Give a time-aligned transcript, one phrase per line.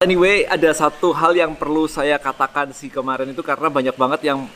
[0.00, 4.48] Anyway, ada satu hal yang perlu saya katakan sih kemarin itu karena banyak banget yang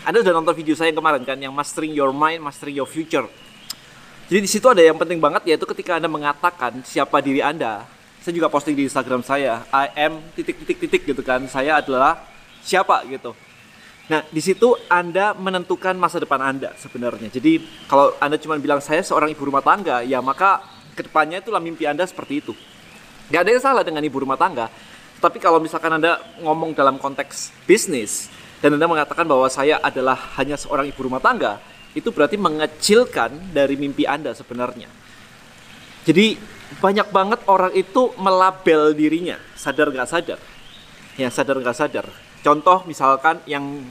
[0.00, 3.28] Anda udah nonton video saya yang kemarin kan, yang mastering your mind, mastering your future.
[4.32, 7.84] Jadi di situ ada yang penting banget yaitu ketika Anda mengatakan siapa diri Anda.
[8.24, 11.44] Saya juga posting di Instagram saya, I am titik titik titik gitu kan.
[11.44, 12.24] Saya adalah
[12.64, 13.36] siapa gitu.
[14.08, 17.28] Nah, di situ Anda menentukan masa depan Anda sebenarnya.
[17.28, 20.64] Jadi, kalau Anda cuma bilang saya seorang ibu rumah tangga, ya maka
[20.96, 22.56] ke depannya itulah mimpi Anda seperti itu.
[23.30, 24.66] Gak ada yang salah dengan ibu rumah tangga.
[25.22, 28.26] Tapi kalau misalkan Anda ngomong dalam konteks bisnis
[28.58, 31.62] dan Anda mengatakan bahwa saya adalah hanya seorang ibu rumah tangga,
[31.94, 34.90] itu berarti mengecilkan dari mimpi Anda sebenarnya.
[36.08, 36.40] Jadi
[36.80, 40.40] banyak banget orang itu melabel dirinya, sadar nggak sadar.
[41.14, 42.06] Ya sadar nggak sadar.
[42.40, 43.84] Contoh misalkan yang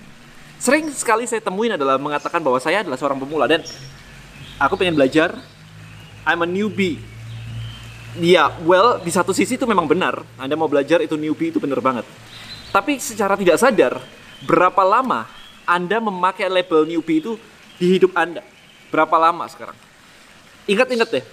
[0.57, 3.63] sering sekali saya temuin adalah mengatakan bahwa saya adalah seorang pemula dan
[4.59, 5.37] aku pengen belajar.
[6.27, 6.99] I'm a newbie
[8.17, 10.25] Ya, well, di satu sisi itu memang benar.
[10.41, 12.09] Anda mau belajar itu newbie itu benar banget.
[12.73, 14.01] Tapi secara tidak sadar,
[14.49, 15.29] berapa lama
[15.69, 17.37] Anda memakai label newbie itu
[17.77, 18.41] di hidup Anda?
[18.89, 19.77] Berapa lama sekarang?
[20.65, 21.25] Ingat-ingat deh,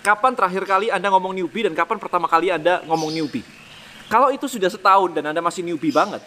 [0.00, 3.44] kapan terakhir kali Anda ngomong newbie dan kapan pertama kali Anda ngomong newbie?
[4.08, 6.20] Kalau itu sudah setahun dan Anda masih newbie banget,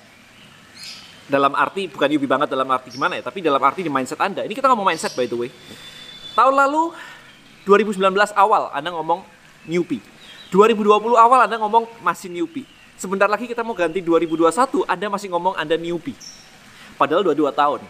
[1.25, 4.45] dalam arti bukan newbie banget dalam arti gimana ya, tapi dalam arti di mindset Anda.
[4.45, 5.49] Ini kita ngomong mindset by the way.
[6.37, 6.93] Tahun lalu
[7.65, 7.97] 2019
[8.37, 9.34] awal Anda ngomong
[9.65, 10.01] newbie.
[10.53, 12.65] 2020 awal Anda ngomong masih newbie.
[12.95, 16.15] Sebentar lagi kita mau ganti 2021, Anda masih ngomong Anda newbie.
[16.95, 17.81] Padahal 22 tahun.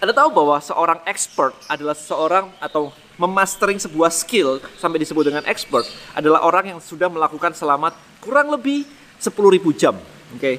[0.00, 5.84] Anda tahu bahwa seorang expert adalah seseorang atau memastering sebuah skill sampai disebut dengan expert
[6.16, 8.88] adalah orang yang sudah melakukan selama kurang lebih
[9.20, 9.36] 10.000
[9.76, 9.96] jam.
[10.32, 10.40] Oke.
[10.40, 10.56] Okay?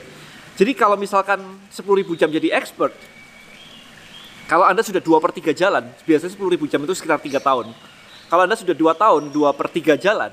[0.62, 1.42] Jadi kalau misalkan
[1.74, 2.94] 10.000 jam jadi expert,
[4.46, 7.74] kalau Anda sudah 2 per 3 jalan, biasanya 10.000 jam itu sekitar 3 tahun.
[8.30, 10.32] Kalau Anda sudah 2 tahun, 2 per 3 jalan,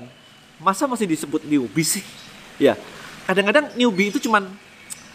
[0.59, 2.03] masa masih disebut newbie sih?
[2.59, 2.75] Ya,
[3.25, 4.45] kadang-kadang newbie itu cuman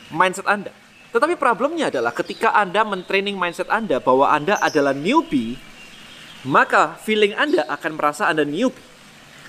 [0.09, 0.73] mindset Anda.
[1.15, 5.55] Tetapi problemnya adalah ketika Anda mentraining mindset Anda bahwa Anda adalah newbie,
[6.43, 8.83] maka feeling Anda akan merasa Anda newbie.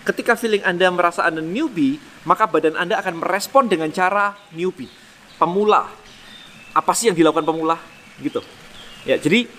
[0.06, 1.98] Ketika feeling Anda merasa Anda newbie,
[2.30, 4.92] maka badan Anda akan merespon dengan cara newbie,
[5.42, 5.90] pemula.
[6.78, 7.82] Apa sih yang dilakukan pemula?
[8.22, 8.46] Gitu.
[9.02, 9.50] Ya, jadi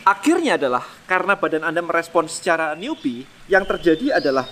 [0.00, 4.48] akhirnya adalah karena badan Anda merespon secara newbie, yang terjadi adalah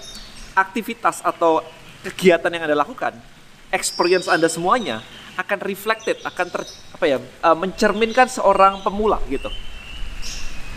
[0.58, 1.62] aktivitas atau
[2.02, 3.14] kegiatan yang Anda lakukan,
[3.70, 5.02] experience Anda semuanya
[5.38, 9.46] akan reflected, akan ter, apa ya, uh, mencerminkan seorang pemula gitu.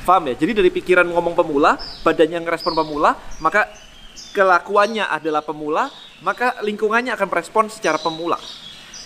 [0.06, 0.36] Paham ya?
[0.38, 3.70] Jadi dari pikiran ngomong pemula, badannya ngerespon pemula, maka
[4.38, 5.90] kelakuannya adalah pemula,
[6.22, 8.38] maka lingkungannya akan merespon secara pemula.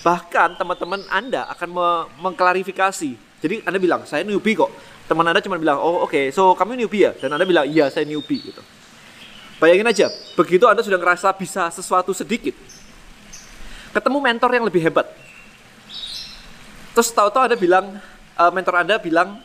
[0.03, 1.87] Bahkan teman-teman Anda akan me
[2.19, 3.11] mengklarifikasi.
[3.41, 4.71] Jadi Anda bilang, saya newbie kok.
[5.07, 7.11] Teman Anda cuma bilang, oh oke, okay, so kamu newbie ya?
[7.15, 8.61] Dan Anda bilang, iya saya newbie gitu.
[9.55, 12.51] Bayangin aja, begitu Anda sudah ngerasa bisa sesuatu sedikit,
[13.95, 15.07] ketemu mentor yang lebih hebat.
[16.91, 17.95] Terus tahu-tahu Anda bilang,
[18.35, 19.39] uh, mentor Anda bilang,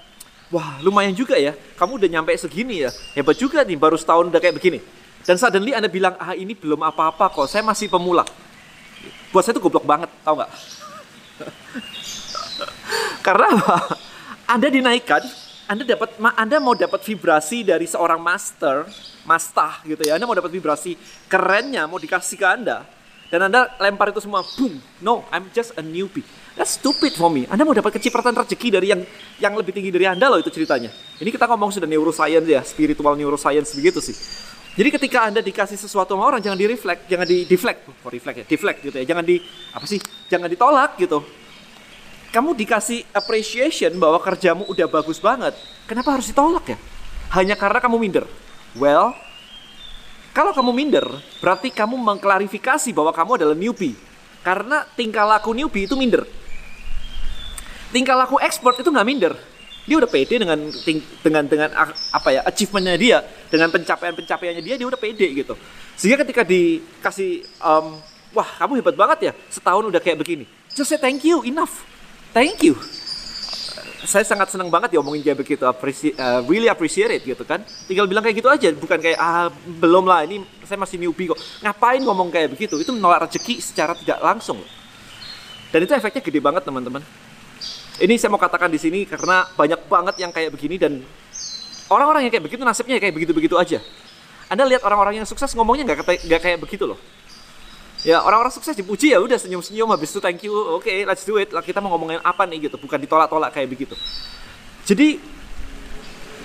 [0.51, 4.43] wah lumayan juga ya, kamu udah nyampe segini ya, hebat juga nih, baru setahun udah
[4.43, 4.83] kayak begini.
[5.23, 8.27] Dan suddenly Anda bilang, ah ini belum apa-apa kok, saya masih pemula.
[9.31, 10.51] Buat saya itu goblok banget, tahu nggak?
[13.27, 13.77] Karena apa?
[14.51, 15.23] Anda dinaikkan,
[15.71, 18.91] Anda dapat, Anda mau dapat vibrasi dari seorang master,
[19.31, 20.19] mastah gitu ya.
[20.19, 20.99] Anda mau dapat vibrasi
[21.31, 22.83] kerennya mau dikasih ke Anda
[23.31, 24.83] dan Anda lempar itu semua, boom.
[24.99, 26.27] No, I'm just a newbie.
[26.59, 27.47] That's stupid for me.
[27.47, 29.07] Anda mau dapat kecipratan rezeki dari yang
[29.39, 30.91] yang lebih tinggi dari Anda loh itu ceritanya.
[31.23, 34.19] Ini kita ngomong sudah neuroscience ya, spiritual neuroscience begitu sih.
[34.75, 38.37] Jadi ketika Anda dikasih sesuatu sama orang jangan di reflect, jangan di deflect, kok reflect
[38.43, 39.05] ya, deflect gitu ya.
[39.07, 39.39] Jangan di
[39.71, 40.03] apa sih?
[40.27, 41.23] Jangan ditolak gitu.
[42.35, 45.55] Kamu dikasih appreciation bahwa kerjamu udah bagus banget.
[45.87, 46.79] Kenapa harus ditolak ya?
[47.31, 48.27] Hanya karena kamu minder.
[48.79, 49.17] Well,
[50.31, 51.07] kalau kamu minder,
[51.43, 53.99] berarti kamu mengklarifikasi bahwa kamu adalah newbie.
[54.47, 56.23] Karena tingkah laku newbie itu minder.
[57.91, 59.35] Tingkah laku expert itu nggak minder.
[59.91, 60.71] Dia udah pede dengan
[61.25, 61.69] dengan dengan
[62.15, 63.19] apa ya achievementnya dia,
[63.51, 65.59] dengan pencapaian-pencapaiannya dia, dia udah pede gitu.
[65.99, 67.99] Sehingga ketika dikasih, um,
[68.31, 70.47] wah kamu hebat banget ya, setahun udah kayak begini.
[70.71, 71.83] Just say thank you, enough.
[72.31, 72.79] Thank you
[74.11, 75.75] saya sangat senang banget ya omongin kayak begitu, uh,
[76.51, 77.63] really appreciate it gitu kan.
[77.87, 81.39] Tinggal bilang kayak gitu aja, bukan kayak ah belum lah ini saya masih newbie kok.
[81.63, 82.75] Ngapain ngomong kayak begitu?
[82.83, 84.59] Itu menolak rezeki secara tidak langsung.
[85.71, 87.07] Dan itu efeknya gede banget teman-teman.
[88.03, 90.99] Ini saya mau katakan di sini karena banyak banget yang kayak begini dan
[91.87, 93.79] orang-orang yang kayak begitu nasibnya kayak begitu-begitu aja.
[94.51, 96.99] Anda lihat orang-orang yang sukses ngomongnya nggak kayak begitu loh
[98.01, 101.37] ya orang-orang sukses dipuji ya udah senyum-senyum habis itu thank you oke okay, let's do
[101.37, 101.53] it.
[101.53, 102.77] Lah kita mau ngomongin apa nih gitu.
[102.81, 103.95] Bukan ditolak-tolak kayak begitu.
[104.89, 105.21] Jadi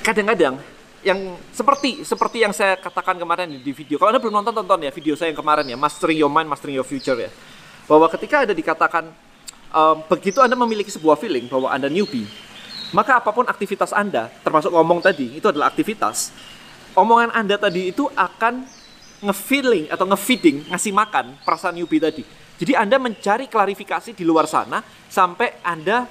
[0.03, 0.59] kadang-kadang
[1.05, 4.01] yang seperti seperti yang saya katakan kemarin di video.
[4.01, 6.73] Kalau anda belum nonton tonton ya video saya yang kemarin ya mastering your mind mastering
[6.73, 7.29] your future ya.
[7.85, 9.13] Bahwa ketika Anda dikatakan
[9.69, 12.25] um, begitu Anda memiliki sebuah feeling bahwa Anda newbie,
[12.95, 16.33] maka apa pun aktivitas Anda, termasuk ngomong tadi, itu adalah aktivitas.
[16.97, 18.65] Omongan Anda tadi itu akan
[19.23, 22.23] nge-feeling atau nge-feeding, ngasih makan perasaan newbie tadi.
[22.55, 24.79] Jadi Anda mencari klarifikasi di luar sana
[25.11, 26.07] sampai Anda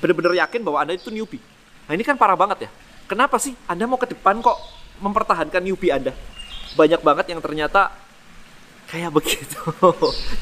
[0.00, 1.40] benar-benar yakin bahwa Anda itu newbie.
[1.88, 2.70] Nah ini kan parah banget ya.
[3.08, 4.56] Kenapa sih Anda mau ke depan kok
[5.00, 6.12] mempertahankan newbie Anda?
[6.76, 7.92] Banyak banget yang ternyata
[8.88, 9.60] kayak begitu.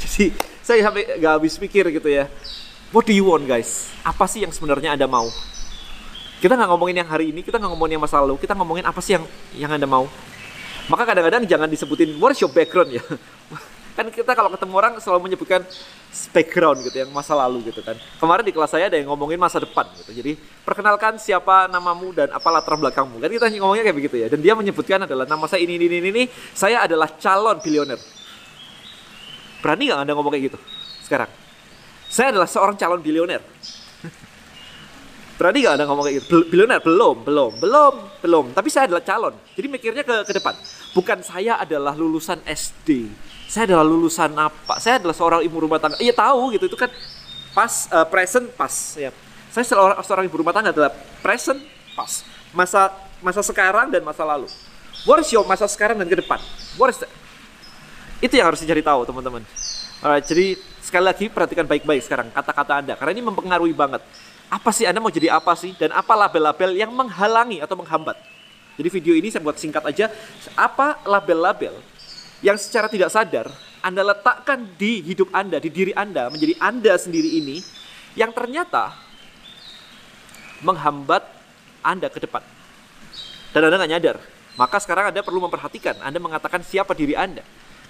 [0.07, 2.27] Jadi saya sampai gak habis pikir gitu ya.
[2.91, 3.93] What do you want guys?
[4.01, 5.29] Apa sih yang sebenarnya Anda mau?
[6.39, 9.03] Kita nggak ngomongin yang hari ini, kita nggak ngomongin yang masa lalu, kita ngomongin apa
[9.03, 9.25] sih yang
[9.59, 10.07] yang Anda mau.
[10.89, 13.05] Maka kadang-kadang jangan disebutin what is your background ya.
[13.99, 15.67] kan kita kalau ketemu orang selalu menyebutkan
[16.31, 17.99] background gitu yang masa lalu gitu kan.
[18.17, 20.15] Kemarin di kelas saya ada yang ngomongin masa depan gitu.
[20.15, 23.19] Jadi perkenalkan siapa namamu dan apa latar belakangmu.
[23.19, 24.27] Kan kita ngomongnya kayak begitu ya.
[24.31, 26.23] Dan dia menyebutkan adalah nama saya ini ini ini, ini
[26.55, 27.99] saya adalah calon bilioner.
[29.59, 30.59] Berani nggak Anda ngomong kayak gitu
[31.03, 31.31] sekarang?
[32.09, 33.43] Saya adalah seorang calon bilioner.
[35.39, 36.49] Berani gak Anda ngomong kayak gitu?
[36.49, 36.81] Bilioner?
[36.81, 37.95] Belum, belum, belum,
[38.25, 38.45] belum.
[38.57, 39.37] Tapi saya adalah calon.
[39.53, 40.57] Jadi mikirnya ke, ke depan.
[40.97, 43.13] Bukan saya adalah lulusan SD.
[43.49, 44.81] Saya adalah lulusan apa?
[44.81, 45.97] Saya adalah seorang ibu rumah tangga.
[46.01, 46.69] Iya tahu gitu.
[46.69, 46.89] Itu kan
[47.53, 48.73] pas, uh, present, pas.
[48.97, 49.13] Ya.
[49.53, 51.61] Saya seorang, seorang ibu rumah tangga adalah present,
[51.97, 52.25] pas.
[52.53, 54.49] Masa masa sekarang dan masa lalu.
[55.05, 56.41] What is your masa sekarang dan ke depan?
[56.81, 57.11] What is that?
[58.19, 59.47] Itu yang harus dicari tahu teman-teman.
[60.03, 62.95] Alright, jadi sekali lagi perhatikan baik-baik sekarang kata-kata Anda.
[62.99, 64.03] Karena ini mempengaruhi banget
[64.49, 68.17] apa sih Anda mau jadi apa sih dan apa label-label yang menghalangi atau menghambat.
[68.79, 70.07] Jadi video ini saya buat singkat aja,
[70.55, 71.75] apa label-label
[72.47, 73.51] yang secara tidak sadar
[73.83, 77.59] Anda letakkan di hidup Anda, di diri Anda, menjadi Anda sendiri ini
[78.15, 78.95] yang ternyata
[80.63, 81.27] menghambat
[81.83, 82.43] Anda ke depan.
[83.51, 84.17] Dan Anda nggak nyadar.
[84.55, 87.43] Maka sekarang Anda perlu memperhatikan, Anda mengatakan siapa diri Anda.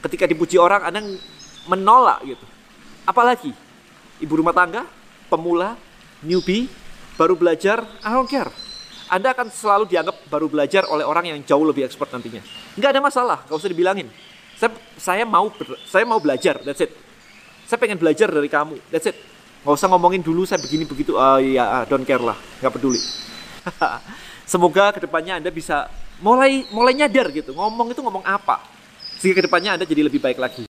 [0.04, 1.04] Ketika dipuji orang, Anda
[1.68, 2.44] menolak gitu.
[3.04, 3.52] Apalagi
[4.20, 4.84] ibu rumah tangga,
[5.28, 5.76] pemula,
[6.24, 6.68] newbie,
[7.16, 8.67] baru belajar, I don't care.
[9.08, 12.44] Anda akan selalu dianggap baru belajar oleh orang yang jauh lebih expert nantinya.
[12.76, 14.08] Nggak ada masalah, nggak usah dibilangin.
[14.60, 15.48] Saya, saya mau
[15.88, 16.92] saya mau belajar, that's it.
[17.64, 19.16] Saya pengen belajar dari kamu, that's it.
[19.64, 23.00] Nggak usah ngomongin dulu saya begini begitu, uh, ya don't care lah, nggak peduli.
[24.52, 25.88] Semoga ke depannya Anda bisa
[26.20, 28.60] mulai mulai nyadar gitu, ngomong itu ngomong apa,
[29.16, 30.67] sehingga ke depannya Anda jadi lebih baik lagi.